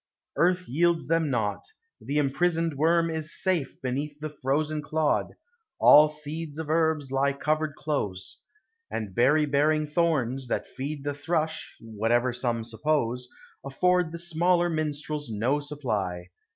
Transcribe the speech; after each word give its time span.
Earth 0.35 0.67
yields 0.67 1.05
them 1.05 1.29
naught; 1.29 1.63
the 2.01 2.17
imprisoned 2.17 2.75
worm 2.75 3.11
is 3.11 3.39
safe 3.39 3.79
Beneath 3.83 4.19
the 4.19 4.31
frozen 4.31 4.81
clod; 4.81 5.33
all 5.79 6.09
seeds 6.09 6.57
of 6.57 6.71
herbs 6.71 7.11
Lie 7.11 7.33
covered 7.33 7.75
close; 7.75 8.37
and 8.89 9.13
berry 9.13 9.45
bearing 9.45 9.85
thorns, 9.85 10.47
That 10.47 10.67
feed 10.67 11.03
the 11.03 11.13
thrush 11.13 11.77
(whatever 11.79 12.33
some 12.33 12.63
suppose), 12.63 13.29
Afford 13.63 14.11
the 14.11 14.17
smaller 14.17 14.69
minstrels 14.71 15.29
no 15.29 15.59
supply. 15.59 16.29